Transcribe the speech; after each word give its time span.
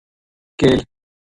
کیل 0.59 0.79